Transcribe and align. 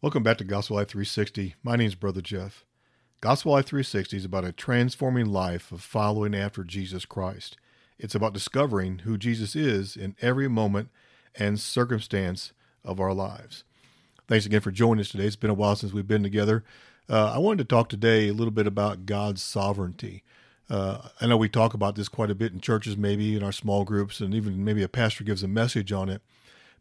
Welcome 0.00 0.22
back 0.22 0.38
to 0.38 0.44
Gospel 0.44 0.76
Life 0.76 0.90
360. 0.90 1.56
My 1.64 1.74
name 1.74 1.88
is 1.88 1.96
Brother 1.96 2.20
Jeff. 2.20 2.64
Gospel 3.20 3.50
Life 3.50 3.66
360 3.66 4.18
is 4.18 4.24
about 4.24 4.44
a 4.44 4.52
transforming 4.52 5.26
life 5.26 5.72
of 5.72 5.82
following 5.82 6.36
after 6.36 6.62
Jesus 6.62 7.04
Christ. 7.04 7.56
It's 7.98 8.14
about 8.14 8.32
discovering 8.32 9.00
who 9.00 9.18
Jesus 9.18 9.56
is 9.56 9.96
in 9.96 10.14
every 10.20 10.46
moment 10.46 10.90
and 11.34 11.58
circumstance 11.58 12.52
of 12.84 13.00
our 13.00 13.12
lives. 13.12 13.64
Thanks 14.28 14.46
again 14.46 14.60
for 14.60 14.70
joining 14.70 15.00
us 15.00 15.08
today. 15.08 15.24
It's 15.24 15.34
been 15.34 15.50
a 15.50 15.54
while 15.54 15.74
since 15.74 15.92
we've 15.92 16.06
been 16.06 16.22
together. 16.22 16.62
Uh, 17.10 17.32
I 17.34 17.38
wanted 17.38 17.68
to 17.68 17.74
talk 17.74 17.88
today 17.88 18.28
a 18.28 18.34
little 18.34 18.52
bit 18.52 18.68
about 18.68 19.04
God's 19.04 19.42
sovereignty. 19.42 20.22
Uh, 20.70 21.08
I 21.20 21.26
know 21.26 21.36
we 21.36 21.48
talk 21.48 21.74
about 21.74 21.96
this 21.96 22.08
quite 22.08 22.30
a 22.30 22.36
bit 22.36 22.52
in 22.52 22.60
churches, 22.60 22.96
maybe 22.96 23.34
in 23.34 23.42
our 23.42 23.50
small 23.50 23.82
groups, 23.82 24.20
and 24.20 24.32
even 24.32 24.64
maybe 24.64 24.84
a 24.84 24.88
pastor 24.88 25.24
gives 25.24 25.42
a 25.42 25.48
message 25.48 25.90
on 25.90 26.08
it. 26.08 26.22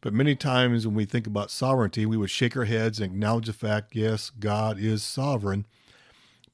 But 0.01 0.13
many 0.13 0.35
times 0.35 0.85
when 0.85 0.95
we 0.95 1.05
think 1.05 1.27
about 1.27 1.51
sovereignty, 1.51 2.05
we 2.05 2.17
would 2.17 2.29
shake 2.29 2.55
our 2.55 2.65
heads 2.65 2.99
and 2.99 3.11
acknowledge 3.11 3.47
the 3.47 3.53
fact, 3.53 3.95
yes, 3.95 4.29
God 4.29 4.79
is 4.79 5.03
sovereign. 5.03 5.65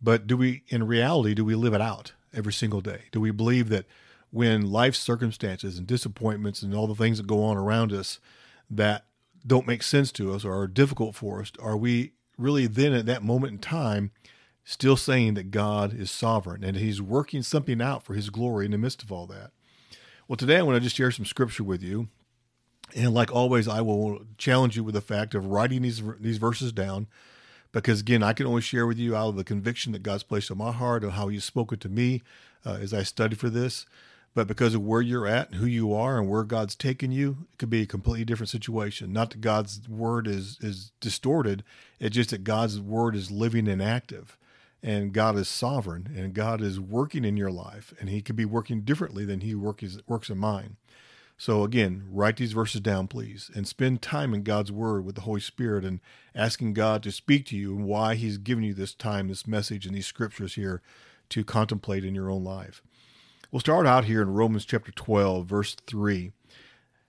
But 0.01 0.27
do 0.27 0.37
we, 0.37 0.63
in 0.67 0.85
reality, 0.85 1.33
do 1.33 1.45
we 1.45 1.55
live 1.55 1.73
it 1.73 1.81
out 1.81 2.13
every 2.33 2.53
single 2.53 2.81
day? 2.81 3.03
Do 3.11 3.19
we 3.19 3.31
believe 3.31 3.69
that 3.69 3.85
when 4.31 4.71
life 4.71 4.95
circumstances 4.95 5.77
and 5.77 5.85
disappointments 5.85 6.61
and 6.61 6.73
all 6.73 6.87
the 6.87 6.95
things 6.95 7.17
that 7.17 7.27
go 7.27 7.43
on 7.43 7.57
around 7.57 7.93
us 7.93 8.19
that 8.69 9.05
don't 9.45 9.67
make 9.67 9.83
sense 9.83 10.11
to 10.13 10.33
us 10.33 10.43
or 10.43 10.57
are 10.57 10.67
difficult 10.67 11.15
for 11.15 11.41
us, 11.41 11.51
are 11.61 11.77
we 11.77 12.13
really 12.37 12.65
then 12.65 12.93
at 12.93 13.05
that 13.05 13.23
moment 13.23 13.53
in 13.53 13.59
time 13.59 14.11
still 14.63 14.97
saying 14.97 15.33
that 15.35 15.51
God 15.51 15.93
is 15.93 16.09
sovereign 16.09 16.63
and 16.63 16.77
He's 16.77 17.01
working 17.01 17.43
something 17.43 17.81
out 17.81 18.03
for 18.03 18.13
His 18.13 18.29
glory 18.29 18.65
in 18.65 18.71
the 18.71 18.77
midst 18.77 19.03
of 19.03 19.11
all 19.11 19.27
that? 19.27 19.51
Well, 20.27 20.37
today 20.37 20.57
I 20.57 20.61
want 20.63 20.77
to 20.77 20.81
just 20.81 20.95
share 20.95 21.11
some 21.11 21.25
scripture 21.25 21.63
with 21.63 21.83
you 21.83 22.07
and 22.95 23.13
like 23.13 23.31
always, 23.31 23.67
I 23.67 23.81
will 23.81 24.25
challenge 24.37 24.75
you 24.75 24.83
with 24.83 24.95
the 24.95 25.01
fact 25.01 25.35
of 25.35 25.47
writing 25.47 25.81
these 25.81 26.01
these 26.19 26.37
verses 26.37 26.71
down, 26.71 27.07
because 27.71 28.01
again, 28.01 28.23
I 28.23 28.33
can 28.33 28.45
only 28.45 28.61
share 28.61 28.85
with 28.85 28.97
you 28.97 29.15
out 29.15 29.29
of 29.29 29.35
the 29.35 29.43
conviction 29.43 29.93
that 29.93 30.03
God's 30.03 30.23
placed 30.23 30.51
on 30.51 30.57
my 30.57 30.71
heart 30.71 31.03
and 31.03 31.13
how 31.13 31.27
He's 31.27 31.43
spoken 31.43 31.79
to 31.79 31.89
me 31.89 32.21
uh, 32.65 32.77
as 32.81 32.93
I 32.93 33.03
study 33.03 33.35
for 33.35 33.49
this. 33.49 33.85
But 34.35 34.47
because 34.47 34.73
of 34.73 34.81
where 34.81 35.01
you're 35.01 35.27
at 35.27 35.51
and 35.51 35.59
who 35.59 35.67
you 35.67 35.93
are 35.93 36.17
and 36.17 36.27
where 36.27 36.43
God's 36.43 36.75
taken 36.75 37.11
you, 37.11 37.45
it 37.51 37.59
could 37.59 37.69
be 37.69 37.83
a 37.83 37.87
completely 37.87 38.25
different 38.25 38.49
situation. 38.49 39.13
Not 39.13 39.29
that 39.29 39.41
God's 39.41 39.87
word 39.87 40.27
is 40.27 40.57
is 40.61 40.91
distorted; 40.99 41.63
it's 41.99 42.15
just 42.15 42.31
that 42.31 42.43
God's 42.43 42.79
word 42.79 43.15
is 43.15 43.31
living 43.31 43.67
and 43.67 43.81
active, 43.81 44.37
and 44.81 45.13
God 45.13 45.35
is 45.37 45.47
sovereign, 45.47 46.11
and 46.15 46.33
God 46.33 46.61
is 46.61 46.79
working 46.79 47.25
in 47.25 47.37
your 47.37 47.51
life, 47.51 47.93
and 47.99 48.09
He 48.09 48.21
could 48.21 48.35
be 48.35 48.45
working 48.45 48.81
differently 48.81 49.23
than 49.23 49.41
He 49.41 49.53
works 49.53 49.97
works 50.07 50.29
in 50.29 50.37
mine. 50.37 50.77
So 51.43 51.65
again, 51.65 52.05
write 52.09 52.37
these 52.37 52.53
verses 52.53 52.79
down, 52.79 53.09
please, 53.09 53.51
and 53.53 53.67
spend 53.67 54.01
time 54.01 54.33
in 54.33 54.43
God's 54.43 54.71
Word 54.71 55.03
with 55.03 55.15
the 55.15 55.23
Holy 55.23 55.41
Spirit 55.41 55.83
and 55.83 55.99
asking 56.33 56.73
God 56.73 57.03
to 57.03 57.11
speak 57.11 57.45
to 57.47 57.57
you 57.57 57.75
and 57.75 57.83
why 57.83 58.15
He's 58.15 58.37
given 58.37 58.63
you 58.63 58.73
this 58.73 58.93
time, 58.93 59.27
this 59.27 59.45
message, 59.45 59.85
and 59.85 59.93
these 59.93 60.07
scriptures 60.07 60.55
here 60.55 60.81
to 61.27 61.43
contemplate 61.43 62.05
in 62.05 62.15
your 62.15 62.31
own 62.31 62.45
life. 62.45 62.81
We'll 63.51 63.59
start 63.59 63.85
out 63.85 64.05
here 64.05 64.21
in 64.21 64.31
Romans 64.31 64.63
chapter 64.63 64.93
12, 64.93 65.45
verse 65.45 65.75
3. 65.85 66.31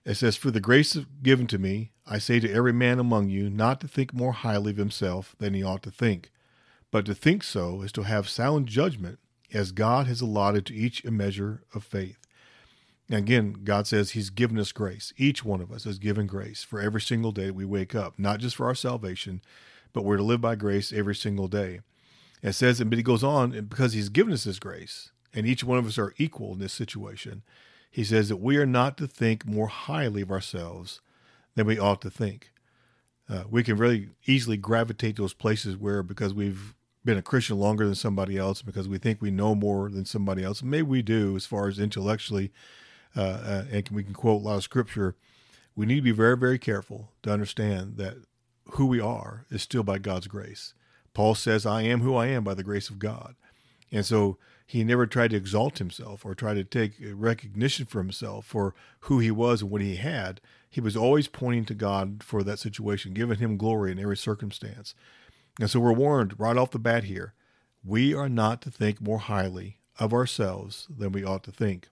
It 0.05 0.15
says, 0.15 0.35
For 0.35 0.51
the 0.51 0.59
grace 0.59 0.99
given 1.23 1.47
to 1.47 1.59
me, 1.59 1.93
I 2.05 2.19
say 2.19 2.41
to 2.41 2.53
every 2.53 2.73
man 2.73 2.99
among 2.99 3.29
you 3.29 3.49
not 3.49 3.81
to 3.83 3.87
think 3.87 4.13
more 4.13 4.33
highly 4.33 4.73
of 4.73 4.79
himself 4.79 5.37
than 5.39 5.55
he 5.55 5.63
ought 5.63 5.85
to 5.85 5.93
think, 5.93 6.33
but 6.91 7.07
to 7.07 7.15
think 7.15 7.45
so 7.45 7.83
is 7.83 7.93
to 7.93 8.03
have 8.03 8.29
sound 8.29 8.67
judgment, 8.67 9.21
as 9.53 9.71
God 9.71 10.09
has 10.09 10.21
allotted 10.21 10.67
to 10.67 10.75
each 10.75 11.05
a 11.05 11.13
measure 11.13 11.63
of 11.73 11.85
faith. 11.85 12.24
And 13.09 13.19
again, 13.19 13.57
God 13.65 13.87
says 13.87 14.13
He's 14.13 14.31
given 14.31 14.59
us 14.59 14.73
grace. 14.73 15.13
Each 15.17 15.45
one 15.45 15.61
of 15.61 15.71
us 15.71 15.85
is 15.87 15.99
given 15.99 16.27
grace 16.27 16.63
for 16.63 16.81
every 16.81 17.01
single 17.01 17.33
day 17.33 17.51
we 17.51 17.65
wake 17.65 17.95
up, 17.95 18.19
not 18.19 18.41
just 18.41 18.57
for 18.57 18.67
our 18.67 18.75
salvation, 18.75 19.43
but 19.93 20.05
we're 20.05 20.17
to 20.17 20.23
live 20.23 20.41
by 20.41 20.55
grace 20.55 20.93
every 20.93 21.15
single 21.15 21.49
day. 21.49 21.81
It 22.43 22.53
says, 22.55 22.83
but 22.83 22.97
He 22.97 23.03
goes 23.03 23.25
on, 23.25 23.51
because 23.69 23.93
He's 23.93 24.09
given 24.09 24.33
us 24.33 24.45
His 24.45 24.59
grace, 24.59 25.11
and 25.35 25.47
each 25.47 25.65
one 25.65 25.79
of 25.79 25.87
us 25.87 25.99
are 25.99 26.15
equal 26.17 26.53
in 26.55 26.59
this 26.59 26.73
situation, 26.73 27.43
He 27.91 28.05
says 28.05 28.29
that 28.29 28.37
we 28.37 28.57
are 28.57 28.67
not 28.67 28.97
to 28.99 29.07
think 29.07 29.47
more 29.47 29.69
highly 29.69 30.23
of 30.23 30.31
ourselves 30.31 31.01
than 31.55 31.67
we 31.67 31.79
ought 31.79 32.01
to 32.03 32.11
think. 32.11 32.53
Uh, 33.29 33.45
we 33.51 33.63
can 33.63 33.77
really 33.77 34.09
easily 34.27 34.57
gravitate 34.57 35.17
those 35.17 35.33
places 35.33 35.77
where, 35.77 36.03
because 36.03 36.35
we've 36.35 36.75
been 37.05 37.19
a 37.19 37.23
Christian 37.23 37.59
longer 37.59 37.85
than 37.85 37.95
somebody 37.95 38.39
else, 38.39 38.63
because 38.63 38.89
we 38.89 38.99
think 38.99 39.21
we 39.21 39.31
know 39.31 39.55
more 39.55 39.91
than 39.91 40.05
somebody 40.05 40.43
else, 40.43 40.63
maybe 40.63 40.83
we 40.83 41.03
do 41.03 41.37
as 41.37 41.47
far 41.47 41.69
as 41.69 41.79
intellectually 41.79 42.51
uh, 43.17 43.21
uh, 43.21 43.65
and 43.71 43.89
we 43.91 44.05
can 44.05 44.15
quote 44.15 44.43
a 44.43 44.45
lot 44.45 44.57
of 44.57 44.65
scripture, 44.65 45.17
we 45.77 45.87
need 45.87 45.97
to 45.97 46.03
be 46.03 46.11
very, 46.13 46.37
very 46.37 46.59
careful 46.59 47.11
to 47.23 47.33
understand 47.33 47.97
that 47.97 48.17
who 48.73 48.87
we 48.87 49.01
are 49.01 49.45
is 49.51 49.63
still 49.63 49.83
by 49.83 49.99
God's 49.99 50.27
grace. 50.27 50.75
Paul 51.13 51.35
says, 51.35 51.67
I 51.67 51.83
am 51.83 52.01
who 52.01 52.15
I 52.17 52.27
am 52.27 52.45
by 52.45 52.55
the 52.55 52.65
grace 52.65 52.89
of 52.91 52.99
God. 52.99 53.37
And 53.93 54.05
so 54.05 54.39
he 54.67 54.83
never 54.83 55.07
tried 55.07 55.31
to 55.31 55.37
exalt 55.37 55.79
himself 55.79 56.25
or 56.25 56.35
try 56.35 56.55
to 56.55 56.65
take 56.65 56.95
recognition 57.13 57.87
for 57.87 57.99
himself 57.99 58.47
for 58.47 58.75
who 59.01 59.19
he 59.21 59.31
was 59.31 59.63
and 59.63 59.71
what 59.71 59.83
he 59.83 59.97
had. 59.97 60.41
He 60.69 60.81
was 60.81 60.97
always 60.97 61.29
pointing 61.29 61.67
to 61.67 61.75
God 61.75 62.23
for 62.25 62.43
that 62.43 62.59
situation, 62.59 63.15
giving 63.15 63.39
him 63.39 63.57
glory 63.57 63.93
in 63.93 64.01
every 64.01 64.17
circumstance. 64.17 64.95
And 65.61 65.71
so 65.71 65.79
we're 65.79 65.93
warned 65.93 66.41
right 66.41 66.57
off 66.57 66.73
the 66.73 66.79
bat 66.79 67.05
here 67.05 67.35
we 67.85 68.15
are 68.15 68.29
not 68.29 68.63
to 68.63 68.71
think 68.71 69.01
more 69.01 69.19
highly 69.19 69.79
of 69.99 70.15
ourselves 70.15 70.89
than 70.97 71.13
we 71.13 71.23
ought 71.23 71.45
to 71.45 71.53
think. 71.53 71.89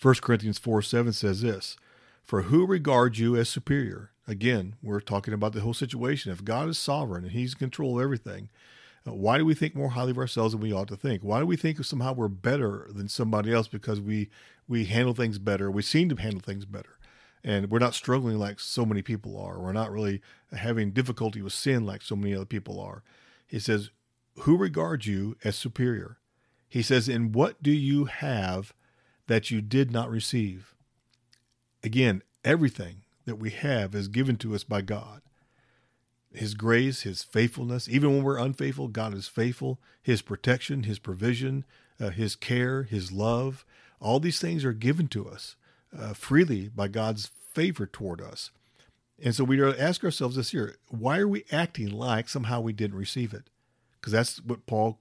1 0.00 0.14
Corinthians 0.16 0.58
4 0.58 0.82
7 0.82 1.12
says 1.12 1.40
this 1.40 1.76
For 2.22 2.42
who 2.42 2.66
regards 2.66 3.18
you 3.18 3.36
as 3.36 3.48
superior? 3.48 4.10
Again, 4.28 4.74
we're 4.82 5.00
talking 5.00 5.32
about 5.32 5.52
the 5.52 5.60
whole 5.60 5.74
situation. 5.74 6.32
If 6.32 6.44
God 6.44 6.68
is 6.68 6.78
sovereign 6.78 7.24
and 7.24 7.32
He's 7.32 7.52
in 7.52 7.58
control 7.58 7.98
of 7.98 8.02
everything, 8.02 8.48
uh, 9.06 9.14
why 9.14 9.38
do 9.38 9.44
we 9.44 9.54
think 9.54 9.74
more 9.74 9.90
highly 9.90 10.10
of 10.10 10.18
ourselves 10.18 10.52
than 10.52 10.60
we 10.60 10.72
ought 10.72 10.88
to 10.88 10.96
think? 10.96 11.22
Why 11.22 11.40
do 11.40 11.46
we 11.46 11.56
think 11.56 11.82
somehow 11.84 12.12
we're 12.12 12.28
better 12.28 12.88
than 12.90 13.08
somebody 13.08 13.52
else 13.52 13.68
because 13.68 14.00
we 14.00 14.28
we 14.68 14.84
handle 14.84 15.14
things 15.14 15.38
better? 15.38 15.70
We 15.70 15.82
seem 15.82 16.08
to 16.10 16.16
handle 16.16 16.40
things 16.40 16.64
better, 16.64 16.98
and 17.42 17.70
we're 17.70 17.78
not 17.78 17.94
struggling 17.94 18.38
like 18.38 18.60
so 18.60 18.84
many 18.84 19.02
people 19.02 19.38
are. 19.38 19.60
We're 19.60 19.72
not 19.72 19.92
really 19.92 20.20
having 20.52 20.90
difficulty 20.90 21.40
with 21.40 21.52
sin 21.52 21.86
like 21.86 22.02
so 22.02 22.16
many 22.16 22.34
other 22.34 22.44
people 22.44 22.80
are. 22.80 23.02
He 23.46 23.60
says, 23.60 23.90
"Who 24.40 24.56
regards 24.58 25.06
you 25.06 25.36
as 25.42 25.56
superior?" 25.56 26.18
He 26.68 26.82
says, 26.82 27.08
"In 27.08 27.32
what 27.32 27.62
do 27.62 27.70
you 27.70 28.06
have 28.06 28.74
that 29.26 29.50
you 29.50 29.60
did 29.60 29.90
not 29.90 30.10
receive. 30.10 30.74
Again, 31.82 32.22
everything 32.44 33.02
that 33.24 33.36
we 33.36 33.50
have 33.50 33.94
is 33.94 34.08
given 34.08 34.36
to 34.36 34.54
us 34.54 34.64
by 34.64 34.80
God. 34.80 35.22
His 36.32 36.54
grace, 36.54 37.02
His 37.02 37.22
faithfulness, 37.22 37.88
even 37.88 38.10
when 38.10 38.22
we're 38.22 38.38
unfaithful, 38.38 38.88
God 38.88 39.14
is 39.14 39.28
faithful. 39.28 39.80
His 40.02 40.22
protection, 40.22 40.82
His 40.82 40.98
provision, 40.98 41.64
uh, 42.00 42.10
His 42.10 42.36
care, 42.36 42.82
His 42.84 43.10
love, 43.10 43.64
all 44.00 44.20
these 44.20 44.40
things 44.40 44.64
are 44.64 44.72
given 44.72 45.08
to 45.08 45.28
us 45.28 45.56
uh, 45.98 46.12
freely 46.12 46.68
by 46.68 46.88
God's 46.88 47.30
favor 47.52 47.86
toward 47.86 48.20
us. 48.20 48.50
And 49.22 49.34
so 49.34 49.44
we 49.44 49.62
ask 49.62 50.04
ourselves 50.04 50.36
this 50.36 50.52
year 50.52 50.76
why 50.88 51.18
are 51.18 51.28
we 51.28 51.44
acting 51.50 51.88
like 51.88 52.28
somehow 52.28 52.60
we 52.60 52.72
didn't 52.72 52.98
receive 52.98 53.32
it? 53.32 53.48
Because 53.98 54.12
that's 54.12 54.44
what 54.44 54.66
Paul 54.66 55.00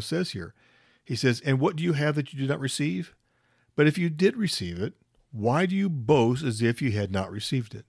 says 0.00 0.32
here. 0.32 0.54
He 1.02 1.16
says, 1.16 1.40
And 1.40 1.60
what 1.60 1.76
do 1.76 1.82
you 1.82 1.94
have 1.94 2.14
that 2.16 2.32
you 2.32 2.38
did 2.38 2.48
not 2.50 2.60
receive? 2.60 3.14
But 3.76 3.86
if 3.86 3.98
you 3.98 4.10
did 4.10 4.36
receive 4.36 4.80
it, 4.80 4.94
why 5.32 5.66
do 5.66 5.74
you 5.74 5.88
boast 5.88 6.44
as 6.44 6.62
if 6.62 6.80
you 6.80 6.92
had 6.92 7.10
not 7.10 7.30
received 7.30 7.74
it? 7.74 7.86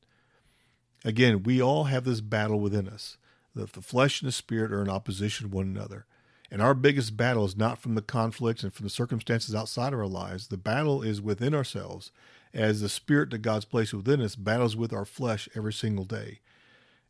Again, 1.04 1.44
we 1.44 1.62
all 1.62 1.86
have 1.86 2.04
this 2.04 2.22
battle 2.22 2.60
within 2.60 2.88
us. 2.90 3.18
The, 3.54 3.66
the 3.66 3.82
flesh 3.82 4.22
and 4.22 4.28
the 4.28 4.32
spirit 4.32 4.72
are 4.72 4.82
in 4.82 4.90
opposition 4.90 5.50
to 5.50 5.56
one 5.56 5.68
another. 5.68 6.08
And 6.50 6.62
our 6.62 6.74
biggest 6.74 7.16
battle 7.16 7.46
is 7.46 7.56
not 7.56 7.80
from 7.80 7.96
the 7.96 8.02
conflicts 8.02 8.64
and 8.64 8.74
from 8.74 8.86
the 8.86 8.90
circumstances 8.90 9.54
outside 9.54 9.94
of 9.94 10.00
our 10.00 10.08
lives. 10.08 10.48
The 10.48 10.58
battle 10.58 11.02
is 11.02 11.22
within 11.22 11.54
ourselves 11.54 12.12
as 12.54 12.82
the 12.82 12.90
spirit 12.90 13.30
that 13.32 13.40
God's 13.40 13.66
placed 13.66 13.94
within 13.94 14.22
us 14.22 14.36
battles 14.36 14.76
with 14.76 14.94
our 14.94 15.06
flesh 15.06 15.50
every 15.56 15.74
single 15.74 16.06
day. 16.06 16.40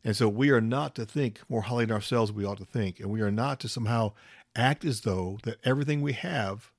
And 0.04 0.16
so 0.16 0.28
we 0.28 0.50
are 0.50 0.60
not 0.60 0.94
to 0.96 1.06
think 1.06 1.40
more 1.48 1.62
highly 1.62 1.84
in 1.84 1.92
ourselves 1.92 2.32
we 2.32 2.44
ought 2.44 2.58
to 2.58 2.64
think. 2.64 3.00
And 3.00 3.10
we 3.10 3.20
are 3.22 3.30
not 3.30 3.60
to 3.60 3.68
somehow 3.68 4.12
act 4.54 4.84
as 4.84 5.02
though 5.02 5.38
that 5.42 5.58
everything 5.64 6.00
we 6.00 6.12
have 6.12 6.70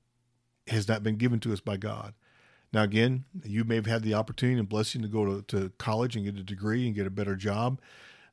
has 0.68 0.88
not 0.88 1.02
been 1.02 1.16
given 1.16 1.40
to 1.40 1.52
us 1.52 1.60
by 1.60 1.76
God. 1.76 2.14
Now, 2.72 2.82
again, 2.82 3.24
you 3.44 3.64
may 3.64 3.76
have 3.76 3.86
had 3.86 4.02
the 4.02 4.14
opportunity 4.14 4.58
and 4.58 4.68
blessing 4.68 5.02
to 5.02 5.08
go 5.08 5.24
to, 5.24 5.42
to 5.42 5.70
college 5.78 6.16
and 6.16 6.24
get 6.24 6.36
a 6.36 6.42
degree 6.42 6.86
and 6.86 6.94
get 6.94 7.06
a 7.06 7.10
better 7.10 7.34
job. 7.34 7.80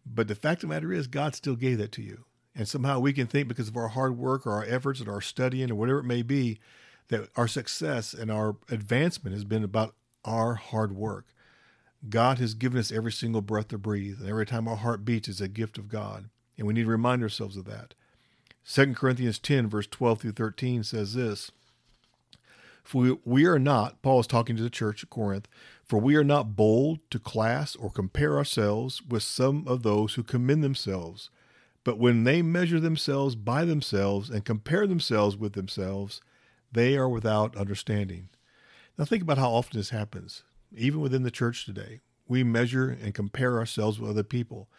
But 0.05 0.27
the 0.27 0.35
fact 0.35 0.63
of 0.63 0.69
the 0.69 0.75
matter 0.75 0.91
is, 0.91 1.07
God 1.07 1.35
still 1.35 1.55
gave 1.55 1.77
that 1.77 1.91
to 1.93 2.01
you. 2.01 2.25
And 2.53 2.67
somehow 2.67 2.99
we 2.99 3.13
can 3.13 3.27
think 3.27 3.47
because 3.47 3.67
of 3.67 3.77
our 3.77 3.89
hard 3.89 4.17
work 4.17 4.45
or 4.45 4.51
our 4.51 4.65
efforts 4.65 4.99
and 4.99 5.09
our 5.09 5.21
studying 5.21 5.71
or 5.71 5.75
whatever 5.75 5.99
it 5.99 6.05
may 6.05 6.21
be, 6.21 6.59
that 7.09 7.29
our 7.35 7.47
success 7.47 8.13
and 8.13 8.31
our 8.31 8.57
advancement 8.69 9.33
has 9.33 9.43
been 9.43 9.63
about 9.63 9.95
our 10.23 10.55
hard 10.55 10.95
work. 10.95 11.25
God 12.09 12.39
has 12.39 12.53
given 12.53 12.79
us 12.79 12.91
every 12.91 13.11
single 13.11 13.41
breath 13.41 13.69
to 13.69 13.77
breathe, 13.77 14.19
and 14.19 14.29
every 14.29 14.45
time 14.45 14.67
our 14.67 14.75
heart 14.75 15.05
beats 15.05 15.27
is 15.27 15.41
a 15.41 15.47
gift 15.47 15.77
of 15.77 15.89
God. 15.89 16.29
And 16.57 16.67
we 16.67 16.73
need 16.73 16.83
to 16.83 16.89
remind 16.89 17.23
ourselves 17.23 17.57
of 17.57 17.65
that. 17.65 17.93
2 18.67 18.93
Corinthians 18.93 19.39
10, 19.39 19.67
verse 19.67 19.87
12 19.87 20.21
through 20.21 20.31
13 20.31 20.83
says 20.83 21.13
this 21.13 21.51
for 22.85 23.17
we, 23.25 23.45
are 23.45 23.57
not, 23.57 24.01
Paul 24.03 24.19
is 24.19 24.27
talking 24.27 24.55
to 24.55 24.63
the 24.63 24.69
church 24.69 25.03
at 25.03 25.09
Corinth, 25.09 25.47
For 25.83 25.99
we 25.99 26.15
are 26.15 26.23
not 26.23 26.55
bold 26.55 26.99
to 27.09 27.19
class 27.19 27.75
or 27.75 27.89
compare 27.89 28.37
ourselves 28.37 29.01
with 29.01 29.23
some 29.23 29.67
of 29.67 29.81
those 29.83 30.13
who 30.13 30.23
commend 30.23 30.63
themselves. 30.63 31.31
But 31.83 31.97
when 31.97 32.23
they 32.23 32.41
measure 32.41 32.79
themselves 32.79 33.35
by 33.35 33.65
themselves 33.65 34.29
and 34.29 34.45
compare 34.45 34.85
themselves 34.85 35.35
with 35.35 35.53
themselves, 35.53 36.21
they 36.71 36.95
are 36.95 37.09
without 37.09 37.57
understanding. 37.57 38.29
Now, 38.97 39.05
think 39.05 39.23
about 39.23 39.39
how 39.39 39.51
often 39.51 39.79
this 39.79 39.89
happens, 39.89 40.43
even 40.75 41.01
within 41.01 41.23
the 41.23 41.31
church 41.31 41.65
today. 41.65 42.01
We 42.27 42.43
measure 42.43 42.89
and 42.89 43.13
compare 43.13 43.57
ourselves 43.57 43.99
with 43.99 44.11
other 44.11 44.23
people. 44.23 44.69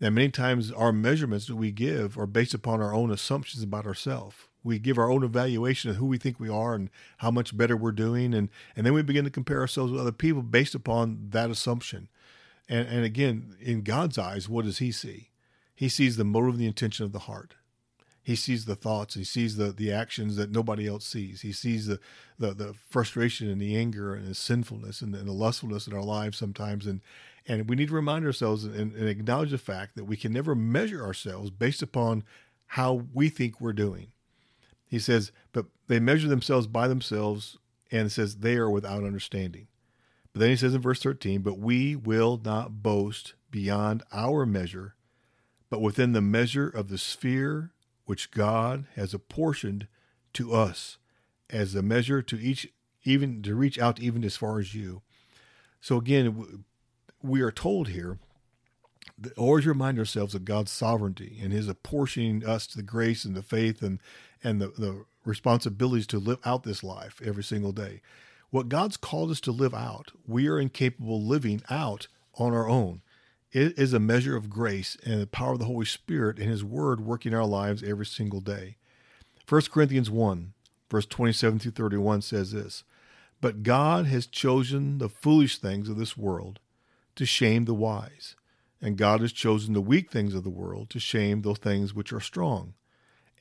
And 0.00 0.14
many 0.14 0.30
times, 0.30 0.70
our 0.72 0.92
measurements 0.92 1.46
that 1.46 1.56
we 1.56 1.72
give 1.72 2.18
are 2.18 2.26
based 2.26 2.54
upon 2.54 2.82
our 2.82 2.92
own 2.92 3.10
assumptions 3.10 3.62
about 3.62 3.86
ourselves 3.86 4.36
we 4.66 4.78
give 4.78 4.98
our 4.98 5.10
own 5.10 5.22
evaluation 5.22 5.90
of 5.90 5.96
who 5.96 6.06
we 6.06 6.18
think 6.18 6.40
we 6.40 6.48
are 6.50 6.74
and 6.74 6.90
how 7.18 7.30
much 7.30 7.56
better 7.56 7.76
we're 7.76 7.92
doing 7.92 8.34
and 8.34 8.50
and 8.74 8.84
then 8.84 8.92
we 8.92 9.00
begin 9.00 9.24
to 9.24 9.30
compare 9.30 9.60
ourselves 9.60 9.92
with 9.92 10.00
other 10.00 10.12
people 10.12 10.42
based 10.42 10.74
upon 10.74 11.28
that 11.30 11.50
assumption. 11.50 12.08
And 12.68 12.86
and 12.88 13.04
again 13.04 13.56
in 13.60 13.82
god's 13.82 14.18
eyes 14.18 14.48
what 14.48 14.64
does 14.64 14.78
he 14.78 14.90
see? 14.90 15.30
He 15.74 15.88
sees 15.88 16.16
the 16.16 16.24
motive 16.24 16.54
and 16.54 16.60
the 16.60 16.66
intention 16.66 17.04
of 17.04 17.12
the 17.12 17.20
heart 17.20 17.54
he 18.26 18.34
sees 18.34 18.64
the 18.64 18.74
thoughts 18.74 19.14
he 19.14 19.22
sees 19.22 19.54
the 19.56 19.70
the 19.70 19.92
actions 19.92 20.34
that 20.34 20.50
nobody 20.50 20.88
else 20.88 21.06
sees. 21.06 21.42
He 21.42 21.52
sees 21.52 21.86
the 21.86 22.00
the, 22.40 22.52
the 22.54 22.74
frustration 22.90 23.48
and 23.48 23.60
the 23.60 23.76
anger 23.76 24.16
and 24.16 24.26
the 24.26 24.34
sinfulness 24.34 25.00
and 25.00 25.14
the, 25.14 25.18
and 25.18 25.28
the 25.28 25.32
lustfulness 25.32 25.86
in 25.86 25.92
our 25.92 26.02
lives 26.02 26.36
sometimes. 26.36 26.88
And 26.88 27.02
and 27.46 27.68
we 27.68 27.76
need 27.76 27.86
to 27.86 27.94
remind 27.94 28.26
ourselves 28.26 28.64
and, 28.64 28.92
and 28.96 29.08
acknowledge 29.08 29.52
the 29.52 29.58
fact 29.58 29.94
that 29.94 30.06
we 30.06 30.16
can 30.16 30.32
never 30.32 30.56
measure 30.56 31.04
ourselves 31.04 31.50
based 31.50 31.82
upon 31.82 32.24
how 32.66 33.04
we 33.14 33.28
think 33.28 33.60
we're 33.60 33.72
doing. 33.72 34.08
He 34.88 34.98
says, 34.98 35.30
but 35.52 35.66
they 35.86 36.00
measure 36.00 36.26
themselves 36.26 36.66
by 36.66 36.88
themselves, 36.88 37.58
and 37.92 38.10
says 38.10 38.38
they 38.38 38.56
are 38.56 38.68
without 38.68 39.04
understanding. 39.04 39.68
But 40.32 40.40
then 40.40 40.50
he 40.50 40.56
says 40.56 40.74
in 40.74 40.82
verse 40.82 41.00
13, 41.00 41.42
but 41.42 41.60
we 41.60 41.94
will 41.94 42.40
not 42.44 42.82
boast 42.82 43.34
beyond 43.52 44.02
our 44.12 44.44
measure, 44.44 44.96
but 45.70 45.80
within 45.80 46.10
the 46.10 46.20
measure 46.20 46.68
of 46.68 46.88
the 46.88 46.98
sphere 46.98 47.70
which 48.06 48.30
God 48.30 48.86
has 48.96 49.12
apportioned 49.12 49.86
to 50.32 50.52
us 50.52 50.98
as 51.50 51.74
a 51.74 51.82
measure 51.82 52.22
to 52.22 52.40
each, 52.40 52.68
even 53.04 53.42
to 53.42 53.54
reach 53.54 53.78
out 53.78 54.00
even 54.00 54.24
as 54.24 54.36
far 54.36 54.58
as 54.58 54.74
you. 54.74 55.02
So 55.80 55.98
again, 55.98 56.64
we 57.22 57.42
are 57.42 57.52
told 57.52 57.88
here 57.88 58.18
always 59.36 59.66
remind 59.66 59.98
ourselves 59.98 60.34
of 60.34 60.44
God's 60.44 60.70
sovereignty 60.70 61.38
and 61.42 61.52
His 61.52 61.68
apportioning 61.68 62.44
us 62.44 62.66
to 62.68 62.76
the 62.76 62.82
grace 62.82 63.24
and 63.24 63.34
the 63.34 63.42
faith 63.42 63.82
and 63.82 64.00
and 64.44 64.60
the, 64.60 64.68
the 64.68 65.04
responsibilities 65.24 66.06
to 66.08 66.18
live 66.18 66.38
out 66.44 66.62
this 66.62 66.84
life 66.84 67.20
every 67.24 67.42
single 67.42 67.72
day. 67.72 68.00
What 68.50 68.68
God's 68.68 68.96
called 68.96 69.30
us 69.30 69.40
to 69.40 69.52
live 69.52 69.74
out, 69.74 70.12
we 70.26 70.46
are 70.46 70.60
incapable 70.60 71.22
living 71.22 71.62
out 71.68 72.06
on 72.34 72.52
our 72.52 72.68
own. 72.68 73.02
It 73.52 73.78
is 73.78 73.92
a 73.92 74.00
measure 74.00 74.36
of 74.36 74.50
grace 74.50 74.96
and 75.04 75.20
the 75.20 75.26
power 75.26 75.52
of 75.52 75.58
the 75.58 75.66
Holy 75.66 75.86
Spirit 75.86 76.38
and 76.38 76.48
His 76.48 76.64
Word 76.64 77.00
working 77.00 77.34
our 77.34 77.46
lives 77.46 77.82
every 77.82 78.06
single 78.06 78.40
day. 78.40 78.76
1 79.48 79.62
Corinthians 79.70 80.10
1, 80.10 80.52
verse 80.90 81.06
27 81.06 81.58
through 81.60 81.70
31 81.72 82.22
says 82.22 82.52
this 82.52 82.84
But 83.40 83.62
God 83.62 84.06
has 84.06 84.26
chosen 84.26 84.98
the 84.98 85.08
foolish 85.08 85.58
things 85.58 85.88
of 85.88 85.96
this 85.96 86.16
world 86.16 86.58
to 87.14 87.24
shame 87.24 87.64
the 87.64 87.74
wise 87.74 88.36
and 88.80 88.96
God 88.96 89.20
has 89.20 89.32
chosen 89.32 89.72
the 89.72 89.80
weak 89.80 90.10
things 90.10 90.34
of 90.34 90.44
the 90.44 90.50
world 90.50 90.90
to 90.90 91.00
shame 91.00 91.42
those 91.42 91.58
things 91.58 91.94
which 91.94 92.12
are 92.12 92.20
strong. 92.20 92.74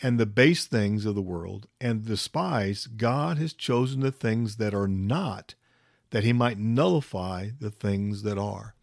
And 0.01 0.19
the 0.19 0.25
base 0.25 0.65
things 0.65 1.05
of 1.05 1.15
the 1.15 1.21
world 1.21 1.67
and 1.79 2.05
despised. 2.05 2.97
God 2.97 3.37
has 3.37 3.53
chosen 3.53 4.01
the 4.01 4.11
things 4.11 4.57
that 4.57 4.73
are 4.73 4.87
not, 4.87 5.55
that 6.09 6.23
he 6.23 6.33
might 6.33 6.57
nullify 6.57 7.49
the 7.59 7.71
things 7.71 8.23
that 8.23 8.37
are. 8.37 8.74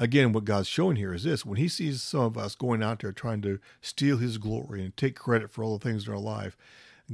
Again, 0.00 0.32
what 0.32 0.46
God's 0.46 0.66
showing 0.66 0.96
here 0.96 1.12
is 1.12 1.24
this 1.24 1.44
when 1.44 1.58
he 1.58 1.68
sees 1.68 2.00
some 2.00 2.22
of 2.22 2.38
us 2.38 2.54
going 2.54 2.82
out 2.82 3.00
there 3.00 3.12
trying 3.12 3.42
to 3.42 3.60
steal 3.82 4.16
his 4.16 4.38
glory 4.38 4.82
and 4.82 4.96
take 4.96 5.14
credit 5.14 5.50
for 5.50 5.62
all 5.62 5.76
the 5.76 5.84
things 5.84 6.06
in 6.06 6.12
our 6.14 6.18
life, 6.18 6.56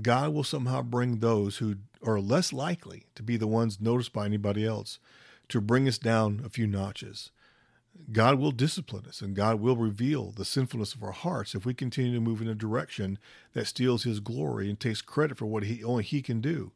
God 0.00 0.32
will 0.32 0.44
somehow 0.44 0.82
bring 0.82 1.18
those 1.18 1.56
who 1.56 1.78
are 2.04 2.20
less 2.20 2.52
likely 2.52 3.06
to 3.16 3.24
be 3.24 3.36
the 3.36 3.48
ones 3.48 3.80
noticed 3.80 4.12
by 4.12 4.24
anybody 4.24 4.64
else 4.64 5.00
to 5.48 5.60
bring 5.60 5.88
us 5.88 5.98
down 5.98 6.40
a 6.44 6.48
few 6.48 6.68
notches. 6.68 7.32
God 8.12 8.38
will 8.38 8.52
discipline 8.52 9.06
us 9.08 9.20
and 9.20 9.34
God 9.34 9.58
will 9.58 9.76
reveal 9.76 10.30
the 10.30 10.44
sinfulness 10.44 10.94
of 10.94 11.02
our 11.02 11.10
hearts 11.10 11.56
if 11.56 11.66
we 11.66 11.74
continue 11.74 12.14
to 12.14 12.20
move 12.20 12.40
in 12.40 12.46
a 12.46 12.54
direction 12.54 13.18
that 13.52 13.66
steals 13.66 14.04
his 14.04 14.20
glory 14.20 14.68
and 14.68 14.78
takes 14.78 15.02
credit 15.02 15.38
for 15.38 15.46
what 15.46 15.64
he 15.64 15.82
only 15.82 16.04
he 16.04 16.22
can 16.22 16.40
do. 16.40 16.70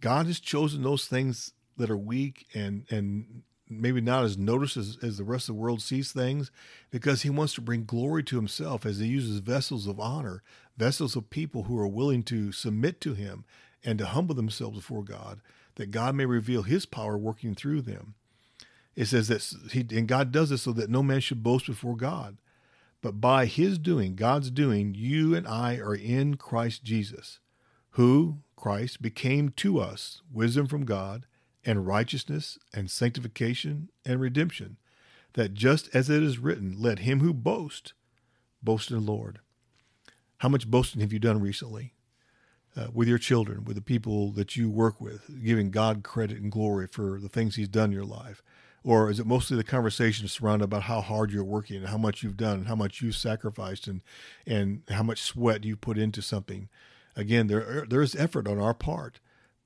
God 0.00 0.26
has 0.26 0.40
chosen 0.40 0.82
those 0.82 1.06
things 1.06 1.52
that 1.76 1.90
are 1.90 1.96
weak 1.96 2.48
and 2.54 2.86
and 2.90 3.42
maybe 3.68 4.00
not 4.00 4.24
as 4.24 4.36
noticed 4.36 4.76
as, 4.76 4.98
as 5.02 5.18
the 5.18 5.24
rest 5.24 5.48
of 5.48 5.54
the 5.54 5.60
world 5.60 5.80
sees 5.80 6.12
things 6.12 6.50
because 6.90 7.22
he 7.22 7.30
wants 7.30 7.54
to 7.54 7.60
bring 7.60 7.84
glory 7.84 8.22
to 8.24 8.36
himself 8.36 8.84
as 8.84 8.98
he 8.98 9.06
uses 9.06 9.38
vessels 9.38 9.86
of 9.86 9.98
honor, 9.98 10.42
vessels 10.76 11.16
of 11.16 11.30
people 11.30 11.64
who 11.64 11.78
are 11.78 11.88
willing 11.88 12.22
to 12.24 12.52
submit 12.52 13.00
to 13.00 13.14
him 13.14 13.44
and 13.82 13.98
to 13.98 14.06
humble 14.06 14.34
themselves 14.34 14.78
before 14.78 15.02
God, 15.02 15.40
that 15.76 15.90
God 15.90 16.14
may 16.14 16.26
reveal 16.26 16.62
his 16.62 16.86
power 16.86 17.16
working 17.16 17.54
through 17.54 17.82
them. 17.82 18.14
It 18.94 19.06
says 19.06 19.28
that 19.28 19.42
he 19.72 19.86
and 19.96 20.06
God 20.06 20.30
does 20.30 20.50
this 20.50 20.62
so 20.62 20.72
that 20.72 20.90
no 20.90 21.02
man 21.02 21.20
should 21.20 21.42
boast 21.42 21.66
before 21.66 21.96
God. 21.96 22.36
But 23.02 23.20
by 23.20 23.46
his 23.46 23.78
doing, 23.78 24.14
God's 24.14 24.50
doing, 24.50 24.94
you 24.94 25.34
and 25.34 25.46
I 25.46 25.76
are 25.76 25.94
in 25.94 26.36
Christ 26.36 26.84
Jesus, 26.84 27.38
who, 27.90 28.38
Christ, 28.56 29.02
became 29.02 29.50
to 29.56 29.78
us 29.78 30.22
wisdom 30.32 30.66
from 30.66 30.84
God 30.84 31.26
and 31.64 31.86
righteousness 31.86 32.58
and 32.72 32.90
sanctification 32.90 33.90
and 34.04 34.20
redemption, 34.20 34.76
that 35.34 35.54
just 35.54 35.94
as 35.94 36.10
it 36.10 36.22
is 36.22 36.38
written, 36.38 36.76
let 36.78 37.00
him 37.00 37.20
who 37.20 37.32
boast 37.32 37.92
boast 38.62 38.90
in 38.90 38.96
the 38.96 39.12
Lord. 39.12 39.40
How 40.38 40.48
much 40.48 40.70
boasting 40.70 41.00
have 41.02 41.12
you 41.12 41.18
done 41.18 41.40
recently? 41.40 41.92
Uh, 42.76 42.88
with 42.92 43.06
your 43.06 43.18
children, 43.18 43.64
with 43.64 43.76
the 43.76 43.82
people 43.82 44.32
that 44.32 44.56
you 44.56 44.68
work 44.68 45.00
with, 45.00 45.44
giving 45.44 45.70
God 45.70 46.02
credit 46.02 46.38
and 46.38 46.50
glory 46.50 46.88
for 46.88 47.20
the 47.20 47.28
things 47.28 47.54
He's 47.54 47.68
done 47.68 47.90
in 47.90 47.92
your 47.92 48.04
life? 48.04 48.42
or 48.84 49.10
is 49.10 49.18
it 49.18 49.26
mostly 49.26 49.56
the 49.56 49.64
conversation 49.64 50.28
surrounded 50.28 50.66
about 50.66 50.82
how 50.82 51.00
hard 51.00 51.32
you're 51.32 51.42
working 51.42 51.78
and 51.78 51.88
how 51.88 51.96
much 51.96 52.22
you've 52.22 52.36
done 52.36 52.58
and 52.58 52.68
how 52.68 52.76
much 52.76 53.00
you've 53.00 53.16
sacrificed 53.16 53.88
and 53.88 54.02
and 54.46 54.82
how 54.90 55.02
much 55.02 55.22
sweat 55.22 55.64
you 55.64 55.74
put 55.74 55.98
into 55.98 56.22
something 56.22 56.68
again 57.16 57.48
there 57.48 57.84
there 57.88 58.02
is 58.02 58.14
effort 58.14 58.46
on 58.46 58.60
our 58.60 58.74
part 58.74 59.18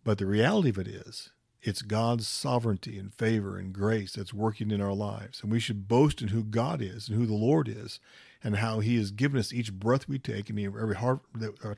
but 0.05 0.17
the 0.19 0.27
reality 0.27 0.71
of 0.71 0.79
it 0.79 0.89
is 0.89 1.31
it's 1.63 1.83
God's 1.83 2.29
sovereignty 2.29 2.99
and 2.99 3.13
favor 3.13 3.59
and 3.59 3.73
grace 3.73 4.13
that's 4.13 4.33
working 4.33 4.71
in 4.71 4.81
our 4.81 4.93
lives 4.93 5.43
and 5.43 5.51
we 5.51 5.61
should 5.61 5.89
boast 5.89 6.23
in 6.23 6.29
who 6.29 6.43
God 6.45 6.81
is 6.81 7.09
and 7.09 7.19
who 7.19 7.27
the 7.27 7.35
Lord 7.35 7.69
is 7.69 8.01
and 8.43 8.57
how 8.57 8.81
he 8.81 8.97
has 8.97 9.11
given 9.11 9.39
us 9.39 9.53
each 9.53 9.73
breath 9.73 10.09
we 10.09 10.19
take 10.19 10.49
and 10.49 10.59
every 10.59 10.97
heart 10.97 11.21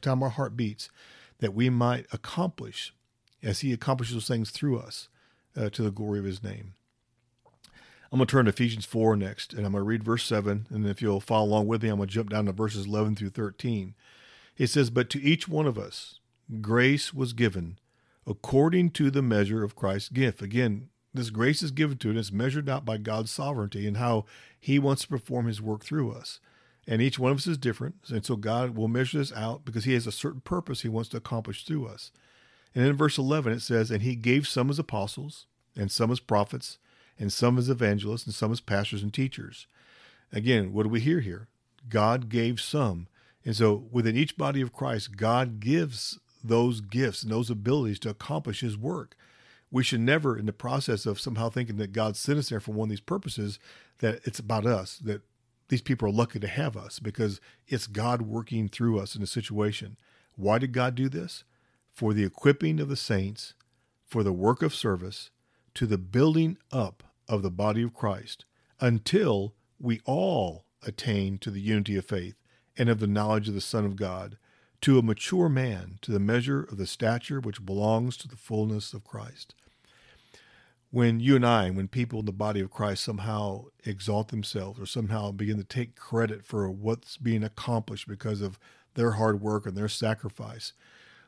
time 0.02 0.22
our 0.22 0.28
heart 0.30 0.56
beats 0.56 0.90
that 1.38 1.54
we 1.54 1.70
might 1.70 2.06
accomplish 2.12 2.94
as 3.42 3.60
he 3.60 3.72
accomplishes 3.72 4.14
those 4.14 4.28
things 4.28 4.50
through 4.50 4.78
us 4.78 5.08
uh, 5.56 5.70
to 5.70 5.82
the 5.82 5.90
glory 5.90 6.18
of 6.18 6.24
his 6.24 6.42
name 6.42 6.74
I'm 8.12 8.18
going 8.18 8.26
to 8.26 8.32
turn 8.32 8.46
to 8.46 8.50
Ephesians 8.50 8.84
4 8.86 9.14
next, 9.14 9.52
and 9.52 9.64
I'm 9.64 9.70
going 9.70 9.84
to 9.84 9.88
read 9.88 10.02
verse 10.02 10.24
7. 10.24 10.66
And 10.68 10.84
if 10.84 11.00
you'll 11.00 11.20
follow 11.20 11.46
along 11.46 11.68
with 11.68 11.84
me, 11.84 11.90
I'm 11.90 11.98
going 11.98 12.08
to 12.08 12.12
jump 12.12 12.30
down 12.30 12.46
to 12.46 12.52
verses 12.52 12.86
11 12.86 13.14
through 13.14 13.30
13. 13.30 13.94
It 14.58 14.66
says, 14.66 14.90
But 14.90 15.08
to 15.10 15.22
each 15.22 15.46
one 15.46 15.66
of 15.66 15.78
us 15.78 16.18
grace 16.60 17.14
was 17.14 17.32
given 17.32 17.78
according 18.30 18.90
to 18.90 19.10
the 19.10 19.22
measure 19.22 19.64
of 19.64 19.74
Christ's 19.74 20.08
gift. 20.08 20.40
Again, 20.40 20.88
this 21.12 21.30
grace 21.30 21.62
is 21.62 21.72
given 21.72 21.98
to 21.98 22.16
it's 22.16 22.30
measured 22.30 22.68
out 22.68 22.84
by 22.84 22.96
God's 22.96 23.32
sovereignty 23.32 23.88
and 23.88 23.96
how 23.96 24.24
He 24.58 24.78
wants 24.78 25.02
to 25.02 25.08
perform 25.08 25.46
His 25.46 25.60
work 25.60 25.84
through 25.84 26.12
us. 26.12 26.38
And 26.86 27.02
each 27.02 27.18
one 27.18 27.32
of 27.32 27.38
us 27.38 27.48
is 27.48 27.58
different. 27.58 27.96
And 28.08 28.24
so 28.24 28.36
God 28.36 28.76
will 28.76 28.88
measure 28.88 29.18
this 29.18 29.32
out 29.32 29.64
because 29.64 29.84
He 29.84 29.94
has 29.94 30.06
a 30.06 30.12
certain 30.12 30.40
purpose 30.40 30.82
He 30.82 30.88
wants 30.88 31.08
to 31.10 31.16
accomplish 31.16 31.64
through 31.64 31.88
us. 31.88 32.12
And 32.72 32.86
in 32.86 32.96
verse 32.96 33.18
11, 33.18 33.52
it 33.52 33.60
says, 33.60 33.90
And 33.90 34.02
He 34.02 34.14
gave 34.14 34.46
some 34.46 34.70
as 34.70 34.78
apostles, 34.78 35.46
and 35.76 35.90
some 35.90 36.12
as 36.12 36.20
prophets 36.20 36.78
and 37.18 37.32
some 37.32 37.58
as 37.58 37.68
evangelists, 37.68 38.24
and 38.24 38.34
some 38.34 38.50
as 38.50 38.60
pastors 38.60 39.02
and 39.02 39.12
teachers. 39.12 39.66
Again, 40.32 40.72
what 40.72 40.84
do 40.84 40.88
we 40.88 41.00
hear 41.00 41.20
here? 41.20 41.48
God 41.88 42.28
gave 42.28 42.60
some. 42.60 43.08
And 43.44 43.54
so 43.54 43.88
within 43.90 44.16
each 44.16 44.38
body 44.38 44.60
of 44.62 44.72
Christ, 44.72 45.16
God 45.16 45.60
gives 45.60 46.18
those 46.42 46.80
gifts 46.80 47.22
and 47.22 47.32
those 47.32 47.50
abilities 47.50 47.98
to 48.00 48.10
accomplish 48.10 48.60
his 48.60 48.76
work. 48.76 49.16
We 49.70 49.84
should 49.84 50.00
never, 50.00 50.36
in 50.36 50.46
the 50.46 50.52
process 50.52 51.06
of 51.06 51.20
somehow 51.20 51.48
thinking 51.48 51.76
that 51.76 51.92
God 51.92 52.16
sent 52.16 52.38
us 52.38 52.48
there 52.48 52.60
for 52.60 52.72
one 52.72 52.86
of 52.86 52.90
these 52.90 53.00
purposes, 53.00 53.58
that 53.98 54.20
it's 54.24 54.38
about 54.38 54.66
us, 54.66 54.98
that 54.98 55.22
these 55.68 55.82
people 55.82 56.08
are 56.08 56.12
lucky 56.12 56.40
to 56.40 56.48
have 56.48 56.76
us 56.76 56.98
because 56.98 57.40
it's 57.68 57.86
God 57.86 58.22
working 58.22 58.68
through 58.68 58.98
us 58.98 59.14
in 59.14 59.22
a 59.22 59.26
situation. 59.26 59.96
Why 60.34 60.58
did 60.58 60.72
God 60.72 60.96
do 60.96 61.08
this? 61.08 61.44
For 61.92 62.12
the 62.12 62.24
equipping 62.24 62.80
of 62.80 62.88
the 62.88 62.96
saints, 62.96 63.54
for 64.06 64.24
the 64.24 64.32
work 64.32 64.62
of 64.62 64.74
service, 64.74 65.30
to 65.74 65.86
the 65.86 65.98
building 65.98 66.58
up 66.72 67.04
of 67.28 67.42
the 67.42 67.50
body 67.50 67.82
of 67.82 67.94
Christ 67.94 68.44
until 68.80 69.54
we 69.78 70.00
all 70.04 70.64
attain 70.84 71.38
to 71.38 71.50
the 71.50 71.60
unity 71.60 71.96
of 71.96 72.04
faith 72.04 72.34
and 72.76 72.88
of 72.88 72.98
the 72.98 73.06
knowledge 73.06 73.48
of 73.48 73.54
the 73.54 73.60
Son 73.60 73.84
of 73.84 73.94
God, 73.94 74.36
to 74.82 74.98
a 74.98 75.02
mature 75.02 75.48
man, 75.48 75.98
to 76.02 76.10
the 76.12 76.20
measure 76.20 76.62
of 76.62 76.78
the 76.78 76.86
stature 76.86 77.40
which 77.40 77.64
belongs 77.64 78.16
to 78.18 78.28
the 78.28 78.36
fullness 78.36 78.92
of 78.94 79.04
Christ. 79.04 79.54
when 80.90 81.20
you 81.20 81.36
and 81.36 81.46
I, 81.46 81.70
when 81.70 81.88
people 81.88 82.20
in 82.20 82.26
the 82.26 82.32
body 82.32 82.60
of 82.60 82.70
Christ 82.70 83.04
somehow 83.04 83.66
exalt 83.84 84.28
themselves 84.28 84.80
or 84.80 84.86
somehow 84.86 85.30
begin 85.30 85.56
to 85.58 85.64
take 85.64 85.94
credit 85.96 86.44
for 86.44 86.68
what's 86.70 87.16
being 87.16 87.44
accomplished 87.44 88.08
because 88.08 88.40
of 88.40 88.58
their 88.94 89.12
hard 89.12 89.40
work 89.40 89.66
and 89.66 89.76
their 89.76 89.88
sacrifice, 89.88 90.72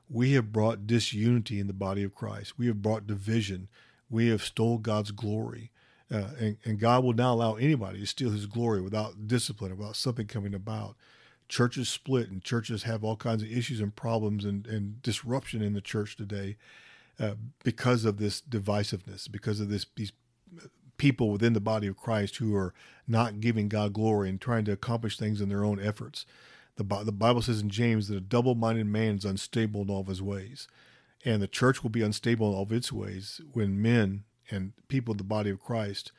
we 0.09 0.33
have 0.33 0.53
brought 0.53 0.87
disunity 0.87 1.61
in 1.61 1.69
the 1.69 1.73
body 1.73 2.03
of 2.03 2.15
Christ. 2.15 2.59
We 2.59 2.67
have 2.67 2.83
brought 2.83 3.07
division. 3.07 3.69
We 4.11 4.29
have 4.29 4.43
stole 4.43 4.79
God's 4.79 5.13
glory. 5.13 5.71
Uh, 6.13 6.31
and, 6.39 6.57
and 6.65 6.81
God 6.81 7.05
will 7.05 7.15
not 7.15 7.33
allow 7.35 7.55
anybody 7.55 8.01
to 8.01 8.07
steal 8.07 8.31
his 8.31 8.47
glory 8.47 8.83
without 8.83 9.27
discipline, 9.29 9.77
without 9.79 9.97
something 9.97 10.27
coming 10.27 10.55
about. 10.55 10.97
Churches 11.53 11.91
split 11.91 12.31
and 12.31 12.43
churches 12.43 12.85
have 12.85 13.05
all 13.05 13.15
kinds 13.15 13.43
of 13.43 13.53
issues 13.53 13.79
and 13.79 13.95
problems 13.95 14.47
and, 14.47 14.67
and 14.67 15.03
disruption 15.03 15.61
in 15.61 15.75
the 15.75 15.83
church 15.83 16.17
today 16.17 16.57
uh, 17.21 17.35
because 17.63 18.07
of 18.07 18.17
this 18.17 18.41
divisiveness, 18.41 19.31
because 19.31 19.61
of 19.61 19.69
this 19.69 19.85
these 19.95 20.13
people 20.97 21.29
within 21.29 21.53
the 21.53 21.61
body 21.61 21.87
of 21.87 21.99
Christ 21.99 22.37
who 22.37 22.57
are 22.57 22.73
not 23.07 23.41
giving 23.41 23.69
God 23.69 23.93
glory 23.93 24.31
and 24.31 24.41
trying 24.41 24.65
to 24.65 24.73
accomplish 24.73 25.19
things 25.19 25.43
in 25.43 25.51
their 25.51 25.63
own 25.63 25.79
efforts. 25.79 26.25
The, 26.77 26.85
the 27.05 27.13
Bible 27.13 27.43
says 27.43 27.61
in 27.61 27.69
James 27.69 28.09
that 28.09 28.17
a 28.17 28.21
double 28.21 28.55
minded 28.55 28.87
man 28.87 29.17
is 29.17 29.27
unstable 29.27 29.83
in 29.83 29.91
all 29.91 30.01
of 30.01 30.07
his 30.07 30.23
ways. 30.23 30.69
And 31.23 31.43
the 31.43 31.49
church 31.49 31.83
will 31.83 31.91
be 31.91 32.01
unstable 32.01 32.49
in 32.49 32.57
all 32.57 32.63
of 32.63 32.73
its 32.73 32.91
ways 32.91 33.43
when 33.53 33.83
men 33.83 34.25
and 34.51 34.73
people 34.89 35.13
in 35.13 35.19
the 35.19 35.25
body 35.25 35.51
of 35.51 35.61
Christ 35.61 36.13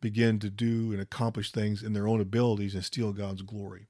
begin 0.00 0.38
to 0.38 0.48
do 0.48 0.92
and 0.92 1.00
accomplish 1.00 1.50
things 1.50 1.82
in 1.82 1.92
their 1.92 2.06
own 2.06 2.20
abilities 2.20 2.76
and 2.76 2.84
steal 2.84 3.12
God's 3.12 3.42
glory. 3.42 3.88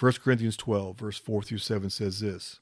1 0.00 0.12
Corinthians 0.24 0.56
12, 0.56 0.98
verse 0.98 1.18
4 1.18 1.42
through 1.42 1.58
7 1.58 1.90
says 1.90 2.20
this. 2.20 2.58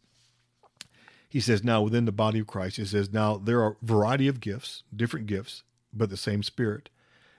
He 1.28 1.38
says, 1.38 1.62
Now 1.62 1.82
within 1.82 2.04
the 2.04 2.10
body 2.10 2.40
of 2.40 2.48
Christ, 2.48 2.78
he 2.78 2.84
says, 2.84 3.12
Now 3.12 3.36
there 3.36 3.62
are 3.62 3.76
variety 3.80 4.26
of 4.26 4.40
gifts, 4.40 4.82
different 4.94 5.26
gifts, 5.26 5.62
but 5.92 6.10
the 6.10 6.16
same 6.16 6.42
Spirit. 6.42 6.90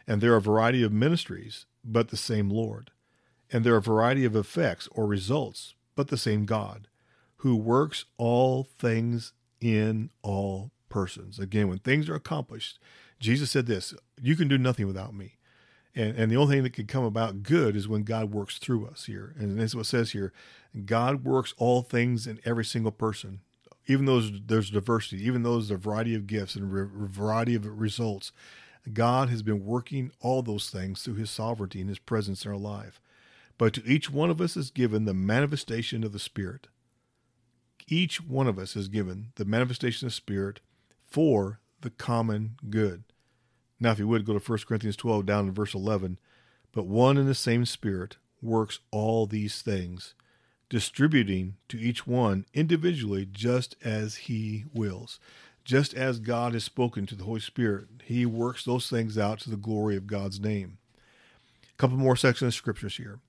And 0.07 0.21
there 0.21 0.33
are 0.33 0.39
variety 0.39 0.83
of 0.83 0.93
ministries, 0.93 1.65
but 1.83 2.09
the 2.09 2.17
same 2.17 2.49
Lord. 2.49 2.91
And 3.51 3.65
there 3.65 3.75
are 3.75 3.81
variety 3.81 4.23
of 4.23 4.37
effects 4.37 4.87
or 4.93 5.05
results, 5.05 5.73
but 5.95 6.07
the 6.07 6.17
same 6.17 6.45
God, 6.45 6.87
who 7.37 7.57
works 7.57 8.05
all 8.17 8.63
things 8.63 9.33
in 9.59 10.11
all 10.21 10.71
persons. 10.87 11.39
Again, 11.39 11.67
when 11.67 11.79
things 11.79 12.07
are 12.07 12.15
accomplished, 12.15 12.79
Jesus 13.19 13.51
said 13.51 13.65
this 13.65 13.93
You 14.21 14.37
can 14.37 14.47
do 14.47 14.57
nothing 14.57 14.87
without 14.87 15.13
me. 15.13 15.38
And, 15.95 16.15
and 16.17 16.31
the 16.31 16.37
only 16.37 16.55
thing 16.55 16.63
that 16.63 16.73
can 16.73 16.87
come 16.87 17.03
about 17.03 17.43
good 17.43 17.75
is 17.75 17.87
when 17.87 18.03
God 18.03 18.31
works 18.31 18.57
through 18.57 18.87
us 18.87 19.05
here. 19.05 19.33
And 19.37 19.59
this 19.59 19.71
is 19.71 19.75
what 19.75 19.85
says 19.85 20.11
here 20.11 20.33
God 20.85 21.23
works 21.23 21.53
all 21.57 21.81
things 21.81 22.27
in 22.27 22.39
every 22.45 22.65
single 22.65 22.91
person. 22.91 23.41
Even 23.87 24.05
though 24.05 24.21
there's 24.21 24.69
diversity, 24.69 25.25
even 25.25 25.41
though 25.41 25.53
there's 25.53 25.71
a 25.71 25.77
variety 25.77 26.13
of 26.13 26.27
gifts 26.27 26.55
and 26.55 26.71
a 26.71 26.85
variety 26.85 27.55
of 27.55 27.65
results, 27.65 28.31
God 28.93 29.29
has 29.29 29.41
been 29.41 29.65
working 29.65 30.11
all 30.21 30.41
those 30.41 30.69
things 30.69 31.01
through 31.01 31.15
his 31.15 31.31
sovereignty 31.31 31.79
and 31.79 31.89
his 31.89 31.99
presence 31.99 32.45
in 32.45 32.51
our 32.51 32.57
life. 32.57 33.01
But 33.57 33.73
to 33.73 33.83
each 33.85 34.09
one 34.09 34.29
of 34.29 34.39
us 34.39 34.55
is 34.55 34.69
given 34.69 35.05
the 35.05 35.13
manifestation 35.13 36.03
of 36.03 36.13
the 36.13 36.19
Spirit. 36.19 36.67
Each 37.87 38.21
one 38.21 38.47
of 38.47 38.59
us 38.59 38.75
is 38.75 38.87
given 38.87 39.31
the 39.35 39.45
manifestation 39.45 40.05
of 40.05 40.11
the 40.11 40.15
Spirit 40.15 40.61
for 41.03 41.59
the 41.81 41.89
common 41.89 42.57
good. 42.69 43.03
Now, 43.79 43.91
if 43.91 43.99
you 43.99 44.07
would, 44.07 44.25
go 44.25 44.37
to 44.37 44.51
1 44.51 44.59
Corinthians 44.67 44.97
12 44.97 45.25
down 45.25 45.45
to 45.45 45.51
verse 45.51 45.73
11. 45.73 46.19
But 46.71 46.85
one 46.85 47.17
and 47.17 47.27
the 47.27 47.35
same 47.35 47.65
Spirit 47.65 48.17
works 48.41 48.79
all 48.91 49.25
these 49.25 49.61
things, 49.61 50.13
distributing 50.69 51.55
to 51.69 51.79
each 51.79 52.05
one 52.05 52.45
individually 52.53 53.27
just 53.29 53.75
as 53.83 54.15
he 54.15 54.65
wills. 54.73 55.19
Just 55.63 55.93
as 55.93 56.19
God 56.19 56.53
has 56.53 56.63
spoken 56.63 57.05
to 57.05 57.15
the 57.15 57.25
Holy 57.25 57.39
Spirit, 57.39 57.87
he 58.03 58.25
works 58.25 58.65
those 58.65 58.89
things 58.89 59.17
out 59.17 59.39
to 59.41 59.49
the 59.49 59.57
glory 59.57 59.95
of 59.95 60.07
God's 60.07 60.39
name. 60.39 60.77
A 61.73 61.77
couple 61.77 61.97
more 61.97 62.15
sections 62.15 62.49
of 62.49 62.57
scriptures 62.57 62.97
here. 62.97 63.19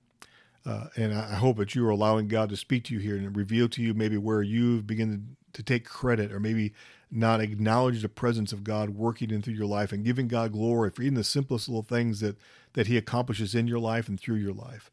Uh, 0.65 0.87
and 0.95 1.13
I 1.13 1.35
hope 1.35 1.57
that 1.57 1.73
you 1.73 1.85
are 1.87 1.91
allowing 1.91 2.27
God 2.27 2.49
to 2.49 2.57
speak 2.57 2.83
to 2.85 2.93
you 2.93 2.99
here 2.99 3.15
and 3.15 3.35
reveal 3.35 3.67
to 3.69 3.81
you 3.81 3.93
maybe 3.93 4.17
where 4.17 4.43
you've 4.43 4.85
begin 4.85 5.35
to, 5.53 5.63
take 5.63 5.85
credit 5.85 6.31
or 6.31 6.39
maybe 6.39 6.73
not 7.09 7.41
acknowledge 7.41 8.01
the 8.01 8.09
presence 8.09 8.53
of 8.53 8.63
God 8.63 8.91
working 8.91 9.31
in 9.31 9.41
through 9.41 9.53
your 9.53 9.65
life 9.65 9.91
and 9.91 10.05
giving 10.05 10.27
God 10.27 10.53
glory 10.53 10.89
for 10.89 11.01
even 11.01 11.15
the 11.15 11.23
simplest 11.23 11.67
little 11.67 11.83
things 11.83 12.19
that, 12.21 12.37
that 12.73 12.87
He 12.87 12.97
accomplishes 12.97 13.53
in 13.53 13.67
your 13.67 13.79
life 13.79 14.07
and 14.07 14.19
through 14.19 14.35
your 14.35 14.53
life. 14.53 14.91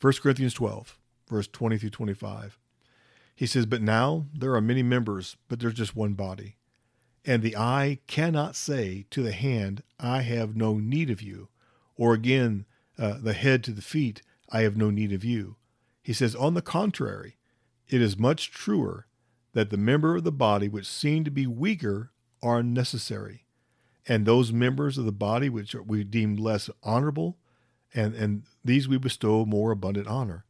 1 0.00 0.12
Corinthians 0.22 0.54
12, 0.54 0.98
verse 1.28 1.48
20 1.48 1.78
through 1.78 1.90
25. 1.90 2.58
He 3.34 3.46
says, 3.46 3.66
But 3.66 3.82
now 3.82 4.26
there 4.32 4.54
are 4.54 4.60
many 4.60 4.82
members, 4.82 5.36
but 5.48 5.60
there's 5.60 5.74
just 5.74 5.96
one 5.96 6.14
body. 6.14 6.56
And 7.24 7.42
the 7.42 7.56
eye 7.56 7.98
cannot 8.06 8.54
say 8.54 9.04
to 9.10 9.22
the 9.22 9.32
hand, 9.32 9.82
I 9.98 10.22
have 10.22 10.56
no 10.56 10.74
need 10.74 11.10
of 11.10 11.20
you, 11.20 11.48
or 11.96 12.14
again, 12.14 12.66
uh, 12.98 13.18
the 13.20 13.32
head 13.32 13.64
to 13.64 13.72
the 13.72 13.82
feet, 13.82 14.22
I 14.50 14.60
have 14.60 14.76
no 14.76 14.90
need 14.90 15.12
of 15.12 15.24
you. 15.24 15.56
He 16.02 16.12
says, 16.12 16.36
On 16.36 16.54
the 16.54 16.62
contrary, 16.62 17.36
it 17.88 18.00
is 18.00 18.18
much 18.18 18.50
truer 18.50 19.06
that 19.56 19.70
the 19.70 19.78
member 19.78 20.16
of 20.16 20.22
the 20.22 20.30
body 20.30 20.68
which 20.68 20.86
seem 20.86 21.24
to 21.24 21.30
be 21.30 21.46
weaker 21.46 22.10
are 22.42 22.62
necessary, 22.62 23.46
and 24.06 24.26
those 24.26 24.52
members 24.52 24.98
of 24.98 25.06
the 25.06 25.12
body 25.12 25.48
which 25.48 25.74
we 25.74 26.04
deem 26.04 26.36
less 26.36 26.68
honorable, 26.82 27.38
and, 27.94 28.14
and 28.14 28.42
these 28.62 28.86
we 28.86 28.98
bestow 28.98 29.46
more 29.46 29.70
abundant 29.70 30.06
honor. 30.08 30.44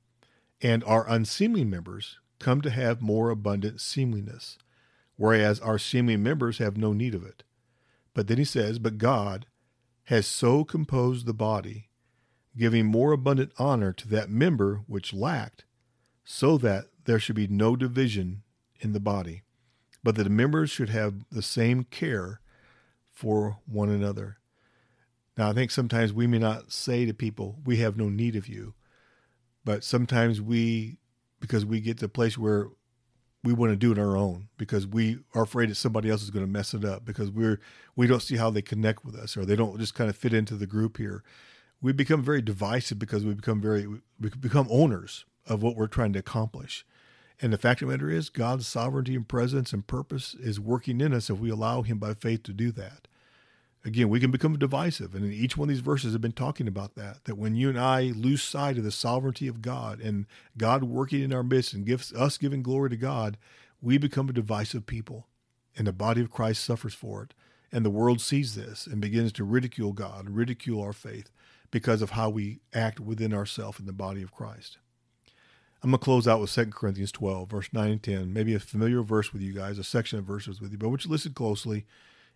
And 0.61 0.83
our 0.83 1.09
unseemly 1.09 1.65
members 1.65 2.19
come 2.41 2.61
to 2.63 2.71
have 2.71 3.01
more 3.01 3.31
abundant 3.31 3.81
seemliness, 3.81 4.59
whereas 5.15 5.61
our 5.61 5.79
seemly 5.79 6.17
members 6.17 6.59
have 6.59 6.77
no 6.77 6.93
need 6.93 7.15
of 7.15 7.25
it. 7.25 7.45
But 8.13 8.27
then 8.27 8.39
he 8.39 8.45
says, 8.45 8.81
But 8.81 8.99
God 8.99 9.47
has 10.07 10.27
so 10.27 10.65
composed 10.65 11.27
the 11.27 11.33
body, 11.33 11.91
giving 12.59 12.87
more 12.87 13.13
abundant 13.13 13.53
honor 13.57 13.93
to 13.93 14.09
that 14.09 14.31
member 14.31 14.81
which 14.89 15.15
lacked, 15.15 15.65
so 16.25 16.59
that 16.59 16.87
there 17.05 17.21
should 17.21 17.37
be 17.37 17.47
no 17.47 17.77
division 17.77 18.43
in 18.81 18.93
the 18.93 19.01
body, 19.01 19.43
but 20.03 20.15
that 20.17 20.25
the 20.25 20.31
members 20.31 20.71
should 20.71 20.91
have 20.91 21.15
the 21.31 21.43
same 21.43 21.85
care 21.85 22.41
for 23.11 23.59
one 23.67 23.89
another. 23.89 24.39
Now, 25.37 25.51
I 25.51 25.53
think 25.53 25.71
sometimes 25.71 26.13
we 26.13 26.27
may 26.27 26.39
not 26.39 26.73
say 26.73 27.05
to 27.05 27.15
people, 27.15 27.59
We 27.65 27.79
have 27.79 27.97
no 27.97 28.09
need 28.09 28.37
of 28.37 28.49
you, 28.49 28.75
but 29.65 29.85
sometimes 29.85 30.41
we, 30.41 30.99
because 31.41 31.65
we 31.65 31.81
get 31.81 31.99
to 31.99 32.07
a 32.07 32.09
place 32.09 32.39
where 32.39 32.69
we 33.47 33.53
want 33.53 33.71
to 33.71 33.77
do 33.77 33.93
it 33.93 33.99
our 33.99 34.17
own 34.17 34.49
because 34.57 34.87
we 34.87 35.19
are 35.35 35.43
afraid 35.43 35.71
that 35.71 35.77
somebody 35.77 36.11
else 36.11 36.23
is 36.23 36.31
going 36.31 36.45
to 36.45 36.51
mess 36.51 36.75
it 36.75 36.85
up 36.85 37.05
because 37.05 37.31
we're 37.31 37.61
we 37.95 38.09
don't 38.09 38.23
see 38.23 38.37
how 38.37 38.51
they 38.51 38.61
connect 38.61 39.05
with 39.05 39.15
us 39.15 39.37
or 39.37 39.45
they 39.45 39.55
don't 39.55 39.79
just 39.79 39.95
kind 39.95 40.11
of 40.11 40.17
fit 40.17 40.35
into 40.35 40.57
the 40.57 40.67
group 40.67 40.97
here 40.97 41.23
we 41.81 41.93
become 41.93 42.23
very 42.23 42.43
divisive 42.43 42.99
because 42.99 43.25
we 43.25 43.35
become 43.35 43.61
very 43.61 43.87
we 43.87 44.31
become 44.41 44.67
owners 44.69 45.25
of 45.47 45.63
what 45.63 45.77
we're 45.77 45.87
trying 45.87 46.13
to 46.13 46.19
accomplish 46.19 46.85
and 47.41 47.53
the 47.53 47.59
fact 47.59 47.83
of 47.83 47.89
the 47.89 47.93
matter 47.93 48.11
is, 48.11 48.31
God's 48.31 48.67
sovereignty 48.67 49.15
and 49.15 49.29
presence 49.29 49.73
and 49.73 49.87
purpose 49.87 50.35
is 50.35 50.59
working 50.59 51.01
in 51.01 51.13
us 51.13 51.29
if 51.29 51.39
we 51.39 51.51
allow 51.51 51.83
Him 51.83 51.99
by 51.99 52.15
faith 52.15 52.43
to 52.45 52.53
do 52.53 52.71
that. 52.73 53.09
Again, 53.85 54.09
we 54.09 54.19
can 54.19 54.31
become 54.31 54.59
divisive. 54.59 55.15
And 55.15 55.33
each 55.33 55.57
one 55.57 55.69
of 55.69 55.75
these 55.75 55.81
verses 55.81 56.13
have 56.13 56.23
been 56.23 56.33
talking 56.33 56.67
about 56.67 56.97
that. 56.97 57.25
That 57.25 57.39
when 57.39 57.55
you 57.55 57.69
and 57.69 57.79
I 57.79 58.13
lose 58.17 58.43
sight 58.43 58.79
of 58.79 58.85
the 58.85 58.91
sovereignty 58.91 59.47
of 59.47 59.63
God 59.63 60.01
and 60.01 60.27
God 60.57 60.83
working 60.83 61.23
in 61.23 61.33
our 61.33 61.45
midst 61.45 61.73
and 61.73 61.87
gives 61.87 62.13
us 62.13 62.39
giving 62.39 62.63
glory 62.63 62.91
to 62.91 62.97
God, 62.97 63.37
we 63.81 63.97
become 63.99 64.29
a 64.29 64.33
divisive 64.33 64.87
people. 64.87 65.27
And 65.77 65.87
the 65.87 65.93
body 65.93 66.21
of 66.23 66.33
Christ 66.33 66.65
suffers 66.65 66.95
for 66.95 67.23
it. 67.23 67.35
And 67.71 67.85
the 67.85 67.91
world 67.91 68.21
sees 68.21 68.55
this 68.55 68.87
and 68.87 69.01
begins 69.01 69.31
to 69.33 69.45
ridicule 69.45 69.93
God, 69.93 70.31
ridicule 70.31 70.83
our 70.83 70.95
faith 70.95 71.31
because 71.71 72.01
of 72.03 72.11
how 72.11 72.31
we 72.31 72.61
act 72.73 72.99
within 72.99 73.35
ourselves 73.35 73.79
in 73.79 73.87
the 73.87 73.93
body 73.93 74.23
of 74.23 74.33
Christ. 74.33 74.79
I'm 75.83 75.91
going 75.91 75.99
to 75.99 76.05
close 76.05 76.27
out 76.27 76.41
with 76.41 76.53
2 76.53 76.67
Corinthians 76.67 77.13
12, 77.13 77.51
verse 77.51 77.69
9 77.73 77.91
and 77.91 78.03
10. 78.03 78.33
Maybe 78.33 78.55
a 78.55 78.59
familiar 78.59 79.03
verse 79.03 79.33
with 79.33 79.43
you 79.43 79.53
guys, 79.53 79.79
a 79.79 79.85
section 79.85 80.19
of 80.19 80.25
verses 80.25 80.61
with 80.61 80.73
you, 80.73 80.79
but 80.79 80.89
which 80.89 81.07
listen 81.07 81.33
closely 81.33 81.85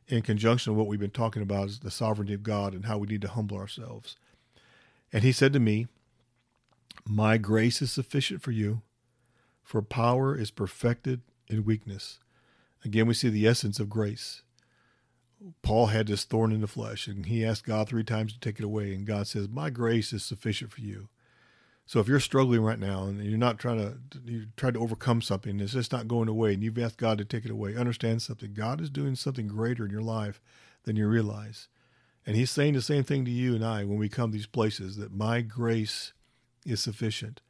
in 0.09 0.23
conjunction 0.23 0.73
with 0.73 0.78
what 0.78 0.87
we've 0.87 1.00
been 1.00 1.11
talking 1.11 1.42
about 1.42 1.68
is 1.68 1.80
the 1.80 1.90
sovereignty 1.90 2.35
of 2.35 2.42
God 2.42 2.75
and 2.75 2.85
how 2.85 2.99
we 2.99 3.06
need 3.06 3.23
to 3.23 3.28
humble 3.28 3.56
ourselves. 3.56 4.16
And 5.12 5.25
he 5.25 5.32
said 5.32 5.52
to 5.54 5.61
me, 5.61 5.87
My 7.06 7.38
grace 7.38 7.80
is 7.80 7.90
sufficient 7.90 8.42
for 8.42 8.50
you, 8.50 8.82
for 9.62 9.82
power 9.82 10.37
is 10.37 10.50
perfected 10.50 11.23
in 11.49 11.64
weakness. 11.64 12.18
Again, 12.85 13.06
we 13.06 13.14
see 13.14 13.28
the 13.28 13.47
essence 13.47 13.80
of 13.80 13.88
grace. 13.88 14.42
Paul 15.62 15.87
had 15.87 16.06
this 16.06 16.25
thorn 16.25 16.52
in 16.52 16.61
the 16.61 16.66
flesh, 16.66 17.06
and 17.06 17.26
he 17.26 17.44
asked 17.44 17.64
God 17.64 17.88
three 17.88 18.04
times 18.04 18.32
to 18.32 18.40
take 18.40 18.59
it 18.59 18.64
away. 18.64 18.94
And 18.94 19.06
God 19.06 19.26
says, 19.26 19.49
My 19.49 19.70
grace 19.70 20.12
is 20.12 20.25
sufficient 20.25 20.73
for 20.73 20.82
you. 20.82 21.09
So 21.87 21.99
if 21.99 22.06
you're 22.06 22.20
struggling 22.20 22.60
right 22.60 22.78
now 22.78 23.04
and 23.04 23.22
you're 23.25 23.37
not 23.37 23.58
trying 23.58 23.78
to 23.78 24.20
you 24.25 24.46
try 24.56 24.70
to 24.70 24.78
overcome 24.78 25.22
something, 25.22 25.58
it's 25.58 25.72
just 25.72 25.90
not 25.90 26.06
going 26.06 26.28
away, 26.28 26.54
and 26.54 26.62
you've 26.62 26.78
asked 26.78 26.99
God 26.99 27.18
to 27.18 27.25
take 27.25 27.44
it 27.44 27.50
away, 27.50 27.75
understand 27.75 28.22
something. 28.22 28.54
God 28.54 28.80
is 28.80 28.90
doing 28.90 29.16
something 29.16 29.49
greater 29.49 29.84
in 29.84 29.90
your 29.90 30.02
life 30.02 30.40
than 30.84 30.96
you 30.96 31.08
realize. 31.08 31.68
And 32.26 32.37
he's 32.37 32.50
saying 32.50 32.75
the 32.75 32.82
same 32.82 33.02
thing 33.02 33.25
to 33.25 33.30
you 33.30 33.54
and 33.54 33.64
I 33.64 33.84
when 33.84 33.99
we 33.99 34.08
come 34.08 34.30
to 34.30 34.37
these 34.37 34.46
places 34.46 34.96
that 34.96 35.12
my 35.12 35.40
grace 35.40 36.12
is 36.64 36.80
sufficient. 36.80 37.40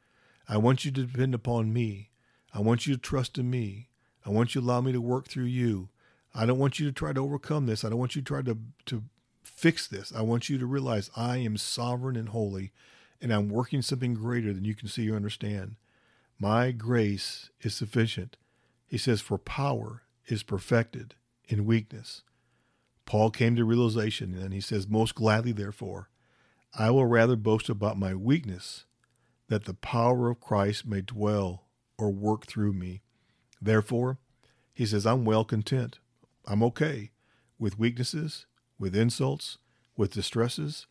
I 0.47 0.57
want 0.57 0.85
you 0.85 0.91
to 0.91 1.03
depend 1.03 1.35
upon 1.35 1.71
me. 1.71 2.09
I 2.53 2.61
want 2.61 2.87
you 2.87 2.95
to 2.95 3.01
trust 3.01 3.37
in 3.37 3.49
me. 3.49 3.89
I 4.25 4.29
want 4.29 4.55
you 4.55 4.61
to 4.61 4.67
allow 4.67 4.81
me 4.81 4.91
to 4.91 5.01
work 5.01 5.27
through 5.27 5.45
you. 5.45 5.89
I 6.33 6.45
don't 6.45 6.59
want 6.59 6.79
you 6.79 6.85
to 6.87 6.91
try 6.91 7.13
to 7.13 7.23
overcome 7.23 7.65
this. 7.65 7.83
I 7.83 7.89
don't 7.89 7.99
want 7.99 8.15
you 8.15 8.21
to 8.21 8.27
try 8.27 8.41
to, 8.41 8.57
to 8.87 9.03
fix 9.43 9.87
this. 9.87 10.13
I 10.15 10.21
want 10.21 10.49
you 10.49 10.57
to 10.57 10.65
realize 10.65 11.09
I 11.15 11.37
am 11.37 11.57
sovereign 11.57 12.15
and 12.15 12.29
holy, 12.29 12.71
and 13.21 13.31
I'm 13.31 13.49
working 13.49 13.81
something 13.81 14.13
greater 14.13 14.53
than 14.53 14.65
you 14.65 14.75
can 14.75 14.87
see 14.87 15.09
or 15.09 15.15
understand. 15.15 15.75
My 16.39 16.71
grace 16.71 17.51
is 17.61 17.75
sufficient. 17.75 18.37
He 18.87 18.97
says, 18.97 19.21
For 19.21 19.37
power 19.37 20.03
is 20.27 20.43
perfected 20.43 21.15
in 21.47 21.65
weakness. 21.65 22.23
Paul 23.05 23.29
came 23.29 23.55
to 23.55 23.65
realization, 23.65 24.33
and 24.33 24.53
he 24.53 24.61
says, 24.61 24.87
Most 24.87 25.15
gladly, 25.15 25.51
therefore, 25.51 26.09
I 26.77 26.89
will 26.89 27.05
rather 27.05 27.35
boast 27.35 27.69
about 27.69 27.99
my 27.99 28.15
weakness, 28.15 28.85
that 29.49 29.65
the 29.65 29.73
power 29.73 30.29
of 30.29 30.39
Christ 30.39 30.85
may 30.85 31.01
dwell 31.01 31.65
or 31.97 32.09
work 32.09 32.47
through 32.47 32.73
me. 32.73 33.01
Therefore, 33.61 34.17
he 34.73 34.85
says, 34.85 35.05
I'm 35.05 35.25
well 35.25 35.43
content. 35.43 35.99
I'm 36.45 36.63
okay 36.63 37.11
with 37.59 37.77
weaknesses, 37.77 38.47
with 38.79 38.95
insults, 38.95 39.57
with 39.95 40.13
distresses, 40.13 40.87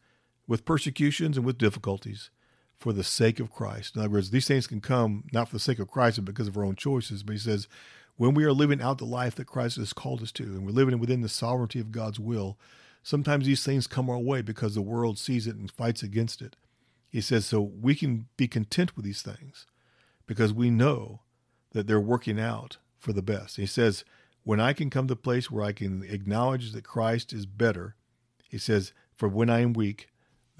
with 0.51 0.65
persecutions, 0.65 1.37
and 1.37 1.47
with 1.47 1.59
difficulties 1.59 2.29
for 2.77 2.93
the 2.93 3.05
sake 3.05 3.39
of 3.39 3.53
Christ. 3.53 3.95
In 3.95 4.01
other 4.01 4.11
words, 4.11 4.31
these 4.31 4.49
things 4.49 4.67
can 4.67 4.81
come 4.81 5.23
not 5.33 5.49
for 5.49 5.55
the 5.55 5.61
sake 5.61 5.79
of 5.79 5.89
Christ, 5.89 6.17
but 6.17 6.35
because 6.35 6.49
of 6.49 6.57
our 6.57 6.65
own 6.65 6.75
choices. 6.75 7.23
But 7.23 7.35
he 7.35 7.39
says, 7.39 7.69
when 8.17 8.35
we 8.35 8.43
are 8.43 8.53
living 8.53 8.83
out 8.83 8.99
the 8.99 9.05
life 9.05 9.37
that 9.37 9.47
Christ 9.47 9.77
has 9.77 9.93
called 9.93 10.23
us 10.23 10.33
to, 10.33 10.43
and 10.43 10.67
we're 10.67 10.73
living 10.73 10.99
within 10.99 11.21
the 11.21 11.29
sovereignty 11.29 11.79
of 11.79 11.93
God's 11.93 12.19
will, 12.19 12.59
sometimes 13.05 13.47
these 13.47 13.65
things 13.65 13.87
come 13.87 14.11
our 14.11 14.19
way 14.19 14.43
because 14.43 14.75
the 14.75 14.83
world 14.83 15.21
sees 15.21 15.47
it 15.47 15.55
and 15.55 15.71
fights 15.71 16.03
against 16.03 16.43
it. 16.43 16.57
He 17.11 17.21
says, 17.21 17.47
so 17.47 17.61
we 17.61 17.95
can 17.95 18.27
be 18.37 18.49
content 18.49 18.97
with 18.97 19.05
these 19.05 19.23
things 19.23 19.67
because 20.27 20.53
we 20.53 20.69
know 20.69 21.21
that 21.71 21.87
they're 21.87 22.01
working 22.01 22.41
out 22.41 22.79
for 22.99 23.13
the 23.13 23.23
best. 23.23 23.57
He 23.57 23.67
says, 23.67 24.05
when 24.43 24.59
I 24.59 24.73
can 24.73 24.91
come 24.91 25.07
to 25.07 25.13
a 25.13 25.17
place 25.17 25.49
where 25.49 25.65
I 25.65 25.71
can 25.71 26.03
acknowledge 26.03 26.73
that 26.73 26.83
Christ 26.83 27.33
is 27.33 27.47
better, 27.47 27.95
he 28.49 28.59
says, 28.59 28.93
for 29.15 29.29
when 29.29 29.49
I 29.49 29.61
am 29.61 29.75
weak, 29.75 30.09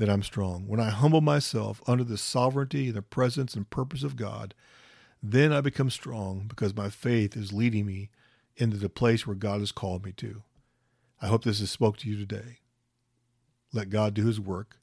that 0.01 0.09
I'm 0.09 0.23
strong. 0.23 0.67
When 0.67 0.81
I 0.81 0.89
humble 0.89 1.21
myself 1.21 1.83
under 1.87 2.03
the 2.03 2.17
sovereignty 2.17 2.87
and 2.87 2.97
the 2.97 3.03
presence 3.03 3.55
and 3.55 3.69
purpose 3.69 4.03
of 4.03 4.17
God, 4.17 4.55
then 5.23 5.53
I 5.53 5.61
become 5.61 5.91
strong 5.91 6.47
because 6.49 6.75
my 6.75 6.89
faith 6.89 7.37
is 7.37 7.53
leading 7.53 7.85
me 7.85 8.09
into 8.57 8.79
the 8.79 8.89
place 8.89 9.27
where 9.27 9.37
God 9.37 9.61
has 9.61 9.73
called 9.73 10.07
me 10.07 10.13
to. 10.13 10.43
I 11.21 11.27
hope 11.27 11.45
this 11.45 11.61
has 11.61 11.71
spoke 11.71 11.99
to 11.99 12.09
you 12.09 12.17
today. 12.17 12.61
Let 13.75 13.91
God 13.91 14.15
do 14.15 14.27
his 14.27 14.41
work 14.41 14.79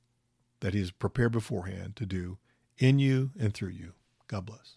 that 0.60 0.76
he 0.76 0.80
has 0.82 0.92
prepared 0.92 1.32
beforehand 1.32 1.96
to 1.96 2.06
do 2.06 2.38
in 2.78 3.00
you 3.00 3.32
and 3.40 3.56
through 3.56 3.70
you. 3.70 3.94
God 4.28 4.46
bless. 4.46 4.76